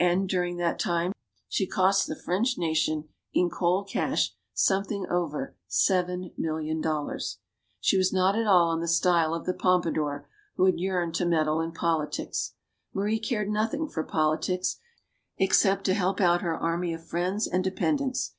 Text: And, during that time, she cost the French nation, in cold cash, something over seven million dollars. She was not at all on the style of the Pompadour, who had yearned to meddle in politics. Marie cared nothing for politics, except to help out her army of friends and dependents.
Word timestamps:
And, 0.00 0.28
during 0.28 0.56
that 0.56 0.80
time, 0.80 1.12
she 1.48 1.64
cost 1.64 2.08
the 2.08 2.16
French 2.16 2.58
nation, 2.58 3.10
in 3.32 3.48
cold 3.48 3.88
cash, 3.88 4.34
something 4.52 5.06
over 5.08 5.54
seven 5.68 6.32
million 6.36 6.80
dollars. 6.80 7.38
She 7.78 7.96
was 7.96 8.12
not 8.12 8.34
at 8.36 8.48
all 8.48 8.70
on 8.70 8.80
the 8.80 8.88
style 8.88 9.32
of 9.34 9.46
the 9.46 9.54
Pompadour, 9.54 10.26
who 10.56 10.64
had 10.64 10.80
yearned 10.80 11.14
to 11.14 11.24
meddle 11.26 11.60
in 11.60 11.70
politics. 11.70 12.54
Marie 12.92 13.20
cared 13.20 13.50
nothing 13.50 13.86
for 13.86 14.02
politics, 14.02 14.80
except 15.36 15.84
to 15.84 15.94
help 15.94 16.20
out 16.20 16.42
her 16.42 16.58
army 16.58 16.92
of 16.92 17.06
friends 17.06 17.46
and 17.46 17.62
dependents. 17.62 18.34